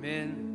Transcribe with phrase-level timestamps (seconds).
[0.00, 0.48] 아멘.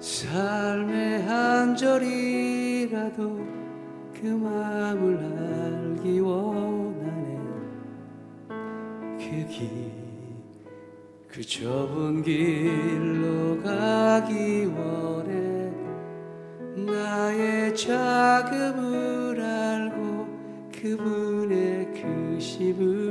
[0.00, 3.46] 삶의 한 절이라도
[4.14, 7.38] 그 마음을 알기 원하네
[9.18, 9.68] 그 길,
[11.28, 15.70] 그 좁은 길로 가기 원해
[16.74, 20.26] 나의 자금을 알고
[20.72, 23.09] 그분의 크심을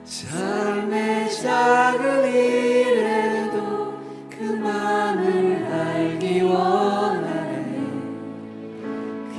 [0.03, 3.97] 삶의 작은 일에도
[4.29, 7.77] 그 마음을 알기 원하네.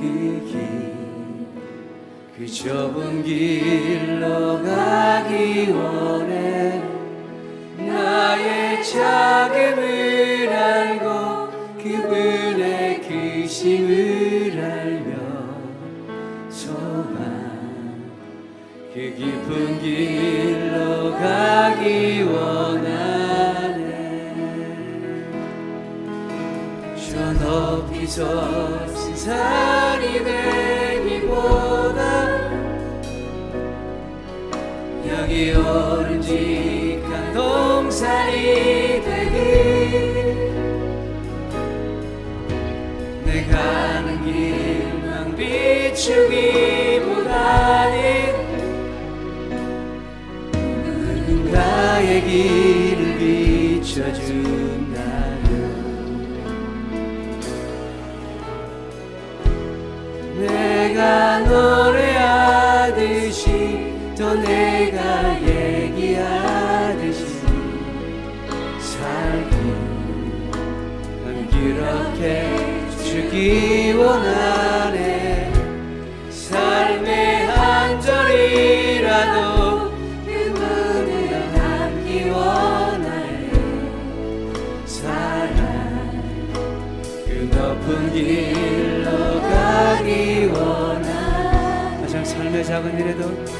[0.50, 1.44] 길,
[2.38, 6.59] 그 좁은 길로 가기 원해
[19.50, 23.80] 그 깊은 길로 가기 원하네.
[26.96, 31.50] 저 높이 솟은 산이 되기보다
[35.08, 39.34] 여기 오른직한 동산이 되기
[43.24, 46.69] 내 가는 길만 비추기
[52.20, 54.20] 누군가의 길을 비춰준다면
[60.38, 62.64] 내가 노래하듯이
[64.16, 67.26] 또 내가 얘기하듯이
[68.78, 69.56] 살기.
[71.24, 72.20] 난 그렇게
[73.04, 74.59] 주기 원하
[92.50, 93.59] 삶의 작은 일에도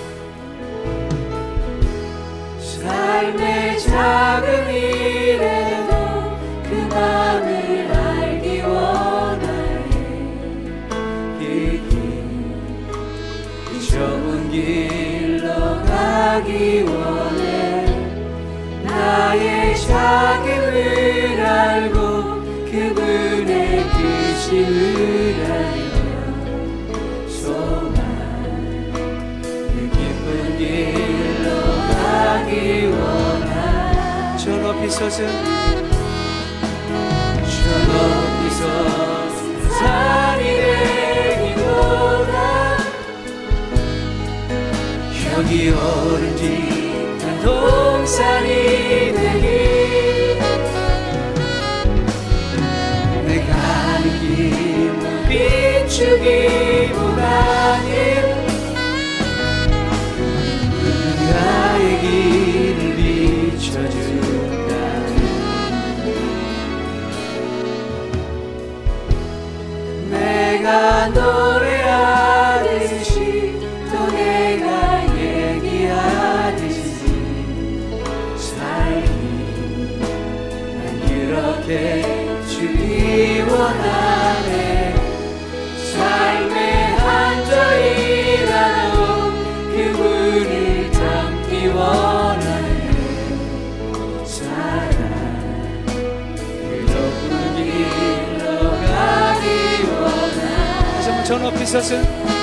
[35.11, 35.27] 높이
[38.55, 40.45] 솟은 산이
[41.27, 42.37] 되기보다
[45.35, 48.49] 여기 오른직한 동산이
[49.13, 49.47] 되기
[53.27, 56.80] 내 가는 길만 비추기
[101.31, 102.40] 원하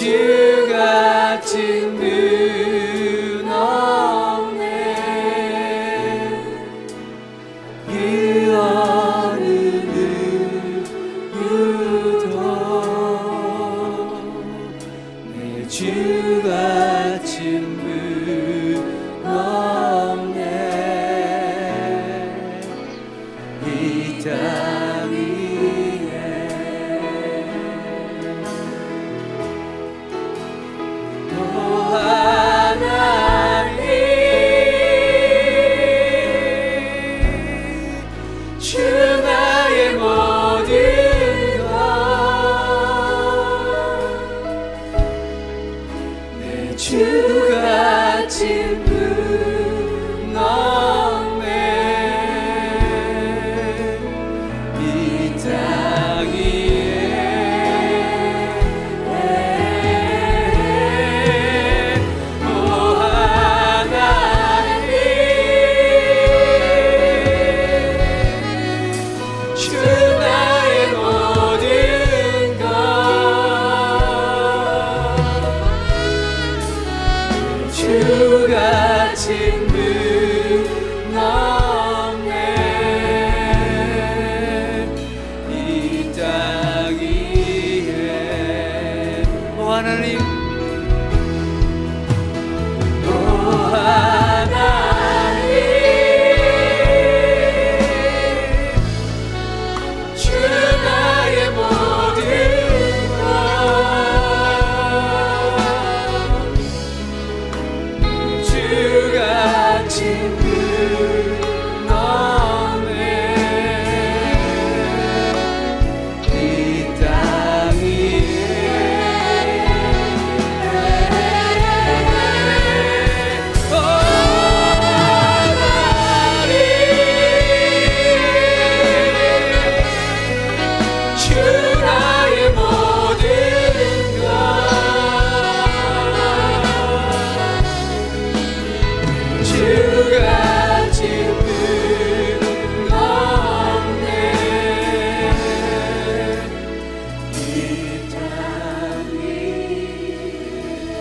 [0.00, 1.89] 주 같은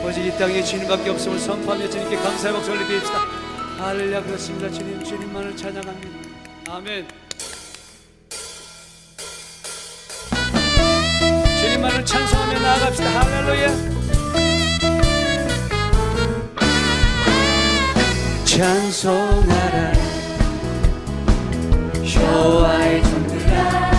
[0.10, 3.20] 오직 이 땅에 주님밖에 없음을 선포하며 주님께 감사의 목소리 드립시다.
[3.78, 4.68] 할렐루야 그렇습니다.
[4.72, 6.30] 주님 주님만을 찬양합니다.
[6.72, 7.08] 아멘.
[11.62, 13.22] 주님만을 찬송하며 나아갑시다.
[13.22, 13.68] 할렐루야.
[18.46, 19.94] 찬송하라.
[22.16, 23.92] 여호와의 종들아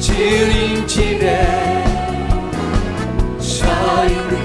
[0.00, 1.70] 주님 집에
[3.60, 4.39] 서 있는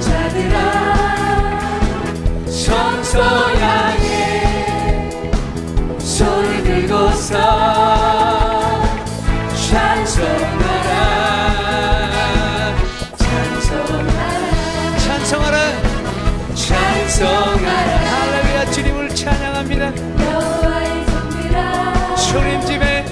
[22.36, 23.06] 주님 집에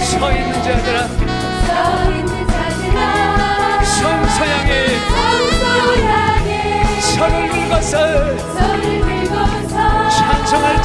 [0.00, 0.99] 서 있는 자들아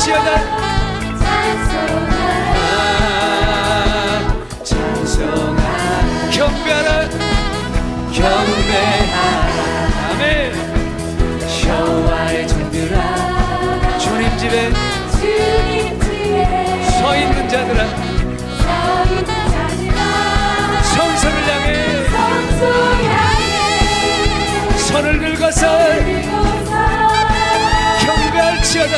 [0.05, 0.29] 찬송할지어다
[1.17, 2.55] 찬송하라.
[2.62, 7.09] 아, 찬송하라 경배하라.
[8.13, 9.17] 경배하라.
[10.12, 10.21] 아멘.
[11.67, 13.97] 여호와의 종들아.
[13.97, 14.71] 주님 집에.
[15.12, 16.83] 주님 집에.
[17.00, 17.88] 서 있는 자들아.
[17.88, 20.00] 서 있는 자들아
[20.83, 21.69] 성소를 향해.
[22.05, 22.62] 성소
[23.09, 25.63] 향해 손을 들고서
[28.05, 28.95] 경배할지어다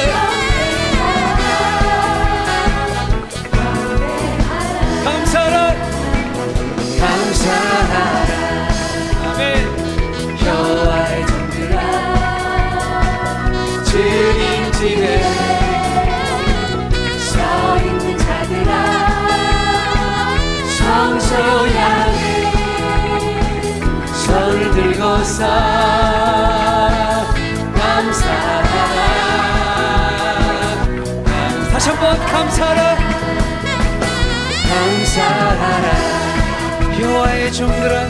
[37.57, 38.07] 종들아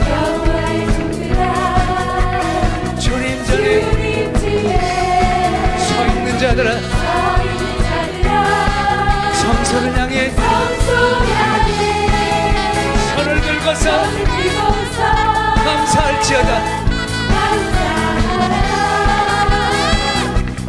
[3.00, 3.82] 주님 전에
[5.78, 6.70] 서 있는 자들아
[9.32, 10.32] 성소를 향해
[13.16, 13.86] 손을 들고서
[15.64, 16.52] 감사할지어다.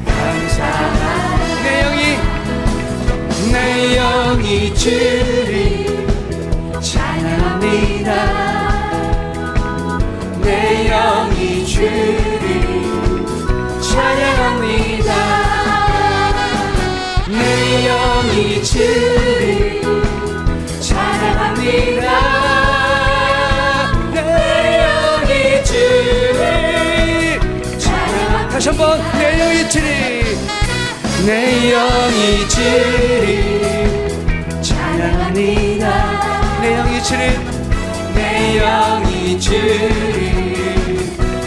[0.06, 1.04] 감사하라
[1.64, 2.02] 내 영이
[3.50, 3.56] 내
[3.96, 5.17] 영이 주
[31.28, 34.08] 내 영이 주를
[34.62, 35.84] 찬양합니다.
[36.62, 37.38] 내 영이 주를
[38.14, 39.90] 내 영이 주를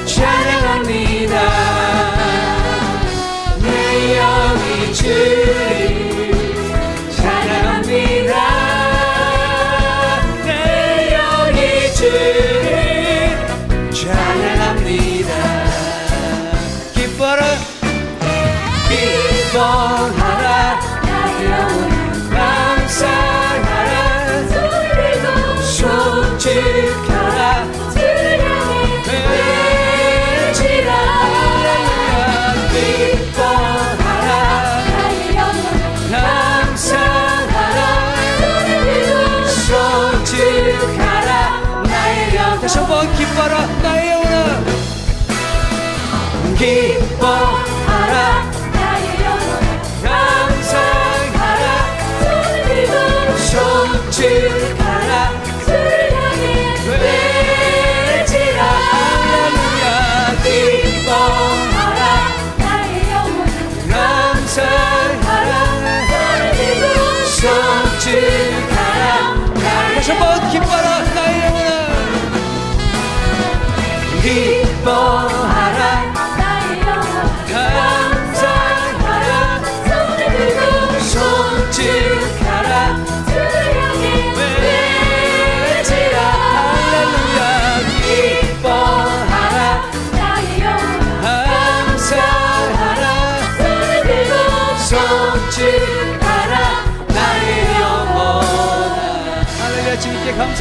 [0.06, 1.36] 찬양합니다.
[3.64, 5.41] 내 영이 주를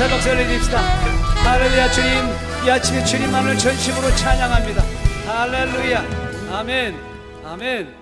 [0.01, 0.79] 감사 박수 올려드립시다.
[0.81, 2.11] 할렐루야 주님.
[2.67, 4.83] 이 아침에 주님만을 전심으로 찬양합니다.
[5.27, 6.57] 할렐루야.
[6.57, 6.95] 아멘.
[7.45, 7.95] 아멘.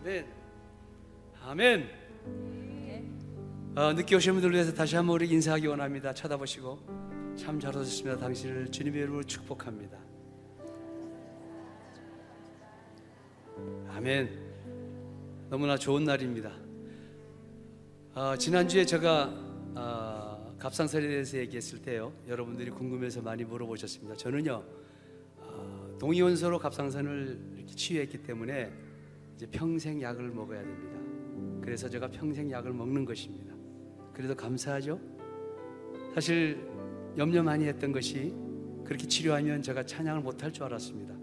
[0.00, 0.26] 아멘.
[1.42, 1.90] 아멘.
[3.74, 6.14] 어, 늦게 오신 분들 위해서 다시 한번 우리 인사하기 원합니다.
[6.14, 6.78] 쳐다보시고
[7.36, 8.16] 참 잘 오셨습니다.
[8.20, 9.98] 당신을 주님의 이름으로 축복합니다.
[13.90, 14.38] 아멘.
[15.50, 16.52] 너무나 좋은 날입니다.
[18.14, 20.07] 아, 지난주에 제가 아,
[20.58, 22.12] 갑상선에 대해서 얘기했을 때요.
[22.26, 24.16] 여러분들이 궁금해서 많이 물어보셨습니다.
[24.16, 24.64] 저는요.
[25.40, 28.72] 아, 동의원소로 갑상선을 이렇게 치유했기 때문에
[29.36, 30.98] 이제 평생 약을 먹어야 됩니다.
[31.62, 33.54] 그래서 제가 평생 약을 먹는 것입니다.
[34.12, 35.00] 그래도 감사하죠?
[36.14, 36.66] 사실
[37.16, 38.34] 염려 많이 했던 것이
[38.84, 41.14] 그렇게 치료하면 제가 찬양을 못할 줄 알았습니다.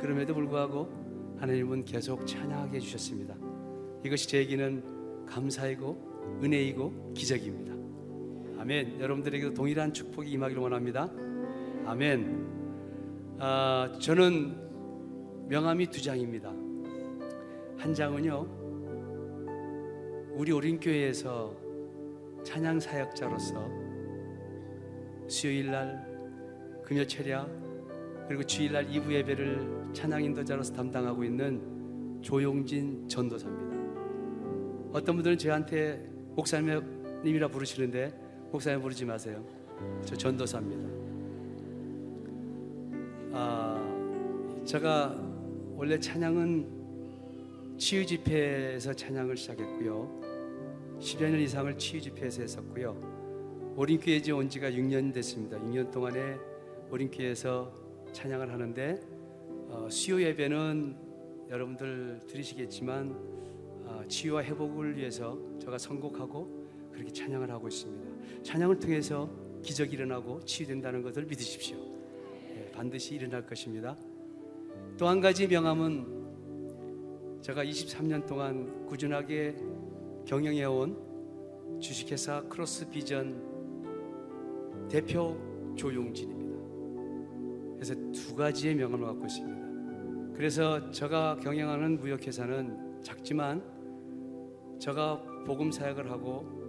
[0.00, 3.36] 그럼에도 불구하고 하나님은 계속 찬양하게 해주셨습니다.
[4.04, 7.83] 이것이 저에게는 감사이고 은혜이고 기적입니다.
[8.58, 9.00] 아멘.
[9.00, 11.10] 여러분들에게도 동일한 축복이 임하기를 원합니다.
[11.86, 13.36] 아멘.
[13.38, 16.50] 아, 저는 명함이 두 장입니다.
[17.76, 18.46] 한 장은요,
[20.34, 21.54] 우리 오린교회에서
[22.42, 23.68] 찬양 사역자로서
[25.28, 26.14] 수요일 날
[26.84, 27.46] 금요 철야
[28.28, 33.74] 그리고 주일 날 2부 예배를 찬양 인도자로서 담당하고 있는 조용진 전도사입니다.
[34.92, 39.44] 어떤 분들은 저한테 목사님이라 부르시는데 목사님 부르지 마세요.
[40.04, 40.88] 저 전도사입니다.
[43.32, 45.14] 아, 제가
[45.76, 50.98] 원래 찬양은 치유 집회에서 찬양을 시작했고요.
[51.00, 53.74] 10여 년 이상을 치유 집회에서 했었고요.
[53.76, 55.58] 오린교회 이제 온 지가 6년 됐습니다.
[55.58, 56.36] 6년 동안에
[56.90, 57.72] 오린교회에서
[58.12, 59.00] 찬양을 하는데
[59.68, 60.96] 어, 수요 예배는
[61.50, 63.10] 여러분들 들으시겠지만
[63.86, 68.13] 어, 치유와 회복을 위해서 제가 선곡하고 그렇게 찬양을 하고 있습니다.
[68.42, 69.28] 찬양을 통해서
[69.62, 71.76] 기적이 일어나고 치유된다는 것을 믿으십시오.
[72.50, 73.96] 예, 반드시 일어날 것입니다.
[74.98, 79.56] 또 한 가지 명함은 제가 23년 동안 꾸준하게
[80.26, 85.36] 경영해온 주식회사 크로스 비전 대표
[85.76, 86.54] 조용진입니다.
[87.74, 90.34] 그래서 두 가지의 명함을 갖고 있습니다.
[90.34, 93.62] 그래서 제가 경영하는 무역회사는 작지만
[94.78, 96.63] 제가 복음 사역을 하고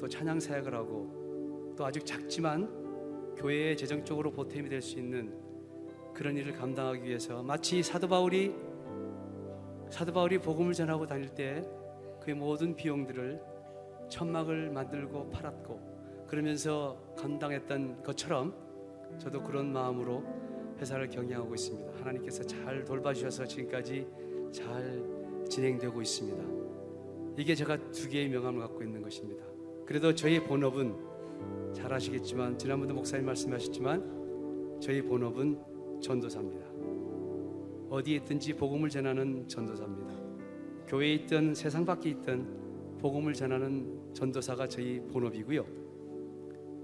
[0.00, 5.32] 또 찬양 사역을 하고 또 아직 작지만 교회에 재정적으로 보탬이 될 수 있는
[6.14, 8.54] 그런 일을 감당하기 위해서 마치 사도 바울이
[9.90, 11.62] 사도 바울이 복음을 전하고 다닐 때
[12.20, 13.40] 그의 모든 비용들을
[14.08, 18.54] 천막을 만들고 팔았고 그러면서 감당했던 것처럼
[19.18, 20.22] 저도 그런 마음으로
[20.78, 21.92] 회사를 경영하고 있습니다.
[22.00, 24.06] 하나님께서 잘 돌봐주셔서 지금까지
[24.50, 25.02] 잘
[25.48, 26.44] 진행되고 있습니다.
[27.36, 29.44] 이게 제가 두 개의 명함을 갖고 있는 것입니다.
[29.90, 30.94] 그래도 저희 본업은
[31.74, 35.58] 잘 아시겠지만 지난번도 목사님 말씀하셨지만 저희 본업은
[36.00, 36.64] 전도사입니다.
[37.90, 40.14] 어디에 있든지 복음을 전하는 전도사입니다.
[40.86, 45.66] 교회에 있든 세상 밖에 있든 복음을 전하는 전도사가 저희 본업이고요.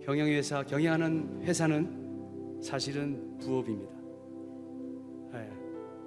[0.03, 3.95] 경영회사 경영하는 회사는 사실은 부업입니다.
[5.33, 5.53] 네.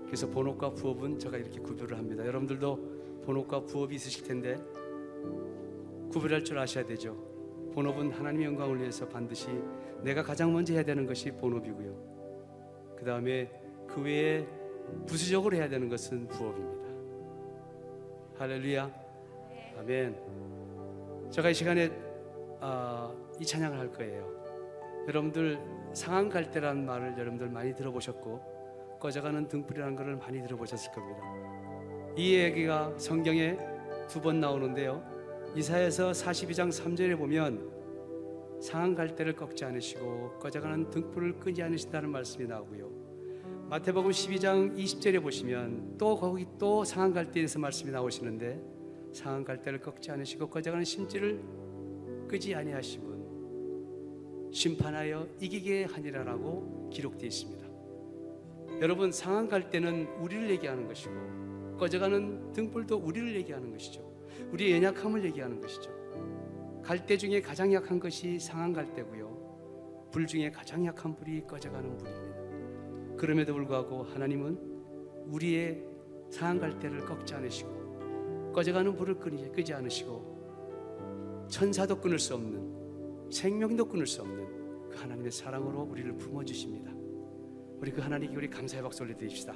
[0.04, 2.28] 그래서 본업과 부업은 제가 이렇게 구별을 합니다.
[2.28, 4.62] 여러분들도 본업과 부업이 있으실 텐데
[6.10, 7.16] 구별할 줄 아셔야 되죠.
[7.74, 9.48] 본업은 하나님의 영광을 위해서 반드시
[10.02, 12.96] 내가 가장 먼저 해야 되는 것이 본업이고요.
[12.98, 13.50] 그 다음에
[13.88, 14.46] 그 외에
[15.06, 16.90] 부수적으로 해야 되는 것은 부업입니다.
[18.38, 18.92] 할렐루야.
[19.80, 21.30] 아멘.
[21.30, 21.92] 제가 이 시간에
[22.60, 24.28] 아, 이 찬양을 할 거예요.
[25.08, 25.60] 여러분들
[25.94, 31.22] 상한 갈대라는 말을 여러분들 많이 들어보셨고 꺼져가는 등불이라는 것을 많이 들어보셨을 겁니다.
[32.18, 33.58] 이 얘기가 성경에
[34.08, 35.19] 두 번 나오는데요.
[35.56, 42.90] 이사에서 42장 3절에 보면 상한 갈대를 꺾지 않으시고 꺼져가는 등불을 끄지 않으신다는 말씀이 나오고요.
[43.70, 48.62] 마태복음 12장 20절에 보시면 또 거기 또 상한 갈대에서 말씀이 나오시는데
[49.12, 51.42] 상한 갈대를 꺾지 않으시고 꺼져가는 심지를
[52.28, 57.68] 끄지 아니하심은 심판하여 이기게 하니라라고 기록되어 있습니다.
[58.82, 64.19] 여러분 상한 갈대는 우리를 얘기하는 것이고 꺼져가는 등불도 우리를 얘기하는 것이죠.
[64.52, 65.92] 우리의 연약함을 얘기하는 것이죠.
[66.84, 70.10] 갈대 중에 가장 약한 것이 상한 갈대고요.
[70.12, 73.18] 불 중에 가장 약한 불이 꺼져가는 불입니다.
[73.18, 74.58] 그럼에도 불구하고 하나님은
[75.28, 75.84] 우리의
[76.32, 79.20] 상한 갈대를 꺾지 않으시고 꺼져가는 불을
[79.52, 86.92] 끄지, 않으시고 천사도 끊을 수 없는 생명도 끊을 수 없는 그 하나님의 사랑으로 우리를 품어주십니다.
[87.80, 89.56] 우리 그 하나님께 우리 감사의 박수 올려드립시다.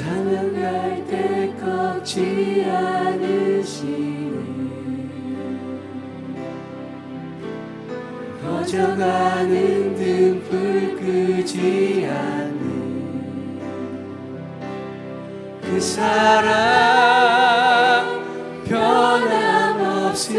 [0.00, 4.30] 찬양할 때 꺾지 않으시네
[8.42, 13.60] 꺼져가는 등불 끄지 않는
[15.60, 16.48] 그 사랑
[18.66, 20.30] 변함없으신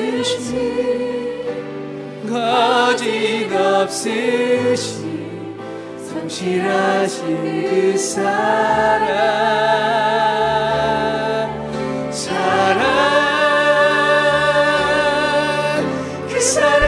[2.27, 4.90] 거짓 없으신
[6.31, 9.11] 성실하신 그 사랑.
[12.09, 12.79] 사랑.
[16.29, 16.79] 그 사랑.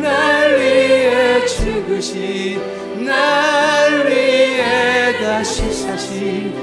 [0.00, 6.54] 날 위해 죽으신 날 위해 다시 사신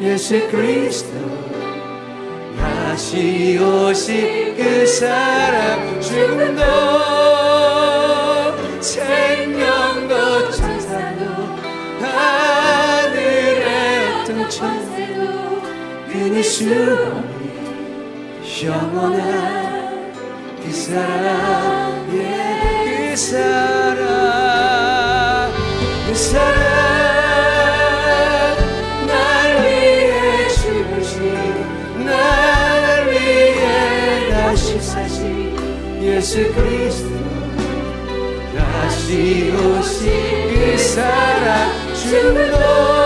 [0.00, 1.18] 예수 그리스도.
[2.56, 7.37] 다시 오실 그 사랑 죽음도
[16.18, 16.42] 없는
[18.64, 20.12] 영원한
[20.60, 23.96] 그 사랑 예, 그 사랑
[26.08, 26.56] 그 사랑.
[29.06, 37.16] 날 위해 죽으신 날 위해 다시 사신 예수 그리스도.
[38.56, 40.10] 다시 오신
[40.52, 42.97] 그 사랑 주도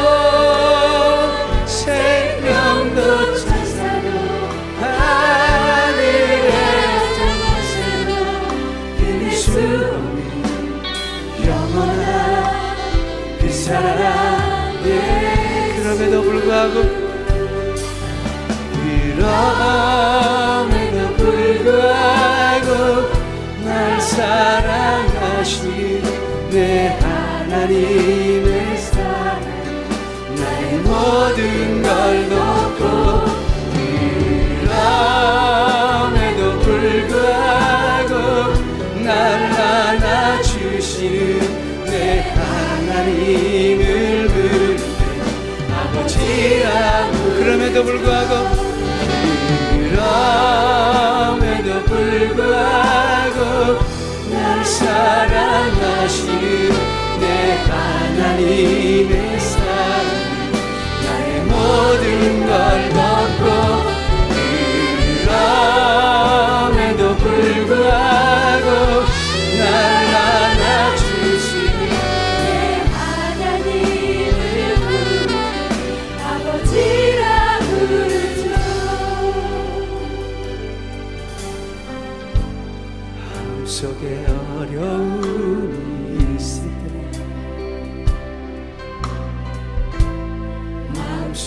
[30.37, 32.83] 나의 모든 걸 놓고
[35.73, 38.13] 그럼에도 불구하고
[39.03, 39.11] 날
[39.53, 41.17] 안아주시는
[41.87, 41.95] 내
[42.35, 43.81] 하나님을
[44.29, 44.77] 부르
[45.73, 48.22] 아버지라고 그럼에도 불구하고
[58.65, 59.32] 하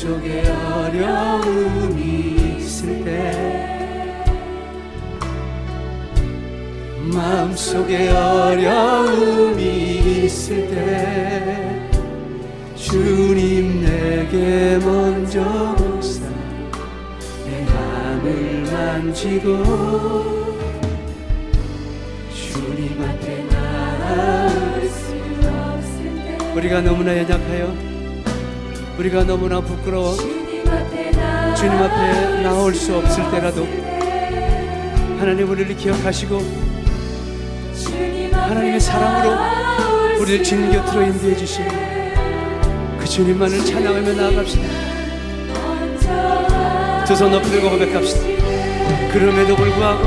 [0.06, 2.00] 속에 어려움이
[2.60, 4.24] 있을 때
[7.12, 9.64] 마음 속에 어려움이
[10.26, 11.90] 있을 때
[12.76, 15.42] 주님 내게 먼저
[15.74, 16.22] 오사
[17.48, 19.64] 내 맘을 만지고
[22.32, 25.16] 주님 앞에 나올 수
[25.50, 27.95] 없을 때 우리가 너무나 연약하여
[28.98, 33.66] 우리가 너무나 부끄러워 주님 앞에 나 주님 앞에 나올 수 없을 때라도
[35.20, 36.42] 하나님 우리를 기억하시고
[38.32, 41.70] 하나님의 사랑으로 우리를 주님 곁으로 인도해 주시고
[43.00, 44.86] 그 주님만을 찬양하며 나아갑시다.
[47.06, 48.20] 두 손 높이 들고 고백합시다.
[49.14, 50.04] 그럼에도 불구하고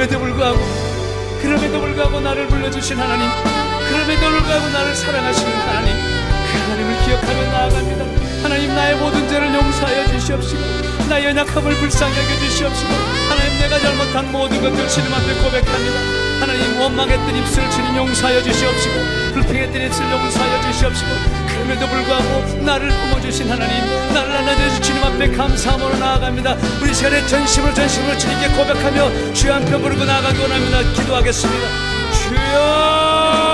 [0.00, 0.58] 그럼에도 불구하고
[1.42, 3.28] 그럼에도 불구하고 나를 불러주신 하나님
[3.86, 8.04] 그럼에도 불구하고 나를 사랑하시는 하나님 그 하나님을 기억하며 나아갑니다.
[8.42, 10.62] 하나님 나의 모든 죄를 용서하여 주시옵시고
[11.10, 12.90] 나의 연약함을 불쌍히 여겨 주시옵시고
[13.28, 16.00] 하나님 내가 잘못한 모든 것들 주님 앞에 고백합니다.
[16.40, 21.10] 하나님 원망했던 입술 주님 용서하여 주시옵시고 불평했던 입술 용서하여 주시옵시고
[21.48, 26.56] 그럼에도 불구하고 나를 품어주신 하나님 나를 안아주신 주님 앞에 감사함으로 나아갑니다.
[26.82, 30.82] 우리 시간에 전심으로 전심으로 주님께 고백하며 주여 한편 부르고 나아가기 원합니다.
[30.92, 31.66] 기도하겠습니다.
[32.12, 33.49] 주여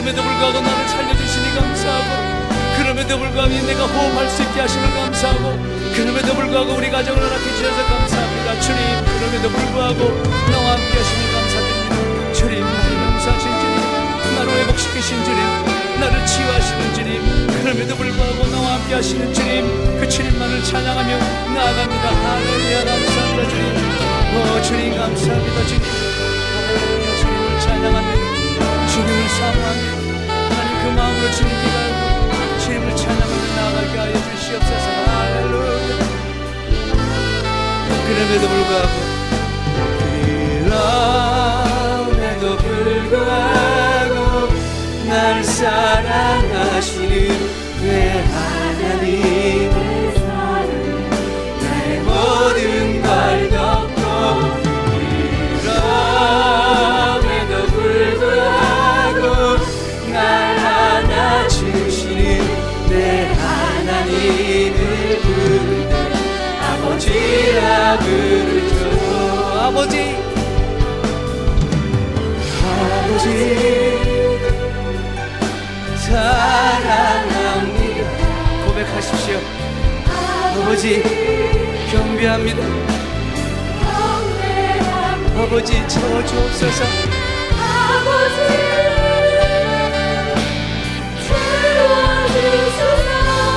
[0.00, 5.52] 그럼에도 불구하고 나를 살려주시니 감사하고 그럼에도 불구하고 내가 호흡할 수 있게 하시는 감사하고
[5.94, 8.60] 그럼에도 불구하고 우리 가정을 허락해 주셔서 감사합니다.
[8.60, 12.32] 주님 그럼에도 불구하고 나와 함께 하시니 감사드립니다.
[12.32, 19.34] 주님 나를 용서하신 주님 나를 회복시키신 주님 나를 치유하시는 주님 그럼에도 불구하고 나와 함께 하시는
[19.34, 21.18] 주님 그 주님만을 찬양하며
[21.52, 22.08] 나아갑니다.
[22.08, 23.76] 할렐루야 감사합니다 주님.
[24.32, 26.09] 오 주님 감사합니다 주님
[29.10, 34.86] 주님을 사모합니다 하나님 그 마음으로 주님께 갈고 주님을 찬양하며 나아가게 하여 주시옵소서.
[35.10, 35.98] 할렐루야.
[38.06, 38.94] 그럼에도 불구하고
[41.98, 44.14] 그럼에도 불구하고
[45.08, 47.10] 날 사랑하시는
[69.80, 70.14] 아버지
[73.02, 73.26] 아버지
[78.66, 79.40] 고백하십시오.
[80.60, 81.02] 아버지
[81.90, 82.62] 경배합니다.
[85.42, 86.84] 아버지 채워주옵소서.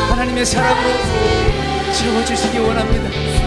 [0.10, 0.90] 하나님의 사랑으로
[1.92, 3.43] 채워주시기 원합니다.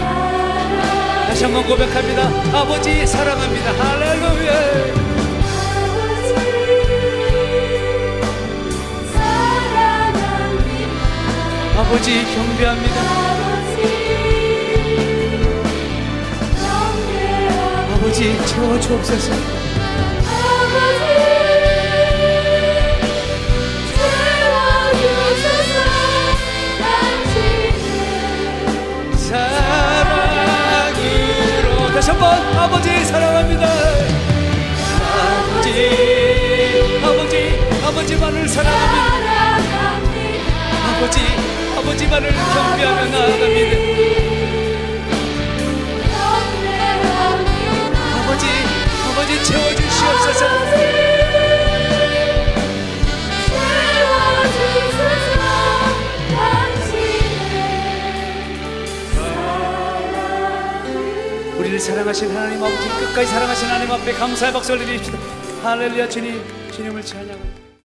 [1.37, 2.23] 다시 한번 고백합니다.
[2.51, 3.71] 아버지 사랑합니다.
[3.71, 4.53] 할렐루야.
[11.77, 13.01] 아버지 경배합니다.
[17.93, 19.66] 아버지 채워주옵소서.
[32.19, 33.67] 한번 아버지 사랑합니다.
[35.13, 35.69] 아버지
[37.03, 39.99] 아버지 아버지만을 사랑합니다.
[40.95, 41.19] 아버지
[41.77, 43.77] 아버지만을 경배하며 나아갑니다.
[48.15, 48.47] 아버지
[49.11, 51.06] 아버지 채워주시옵소서.
[61.87, 65.17] 사랑하신 하나님 아버지 끝까지 사랑하신 하나님 앞에 감사의 박수를 드립시다.
[65.63, 66.56] 할렐루야 주님.